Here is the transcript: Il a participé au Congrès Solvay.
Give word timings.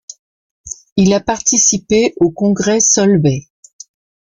Il 0.97 1.13
a 1.13 1.19
participé 1.19 2.15
au 2.17 2.31
Congrès 2.31 2.79
Solvay. 2.79 3.45